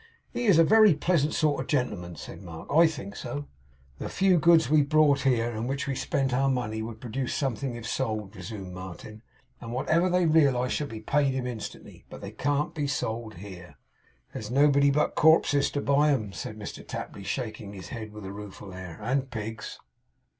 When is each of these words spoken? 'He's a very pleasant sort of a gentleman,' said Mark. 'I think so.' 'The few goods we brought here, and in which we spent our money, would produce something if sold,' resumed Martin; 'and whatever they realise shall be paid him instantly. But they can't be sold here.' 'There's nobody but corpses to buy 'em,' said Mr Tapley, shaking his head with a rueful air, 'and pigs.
'He's 0.33 0.57
a 0.57 0.63
very 0.63 0.95
pleasant 0.95 1.31
sort 1.35 1.59
of 1.59 1.65
a 1.65 1.67
gentleman,' 1.67 2.15
said 2.15 2.41
Mark. 2.41 2.67
'I 2.73 2.87
think 2.87 3.15
so.' 3.15 3.45
'The 3.99 4.09
few 4.09 4.39
goods 4.39 4.67
we 4.67 4.81
brought 4.81 5.21
here, 5.21 5.49
and 5.49 5.55
in 5.59 5.67
which 5.67 5.85
we 5.85 5.93
spent 5.93 6.33
our 6.33 6.49
money, 6.49 6.81
would 6.81 6.99
produce 6.99 7.35
something 7.35 7.75
if 7.75 7.85
sold,' 7.87 8.35
resumed 8.35 8.73
Martin; 8.73 9.21
'and 9.61 9.71
whatever 9.73 10.09
they 10.09 10.25
realise 10.25 10.71
shall 10.71 10.87
be 10.87 11.01
paid 11.01 11.35
him 11.35 11.45
instantly. 11.45 12.03
But 12.09 12.21
they 12.21 12.31
can't 12.31 12.73
be 12.73 12.87
sold 12.87 13.35
here.' 13.35 13.75
'There's 14.33 14.49
nobody 14.49 14.89
but 14.89 15.13
corpses 15.13 15.69
to 15.69 15.81
buy 15.81 16.09
'em,' 16.09 16.33
said 16.33 16.57
Mr 16.57 16.83
Tapley, 16.87 17.23
shaking 17.23 17.73
his 17.73 17.89
head 17.89 18.11
with 18.11 18.25
a 18.25 18.31
rueful 18.31 18.73
air, 18.73 18.97
'and 19.03 19.29
pigs. 19.29 19.77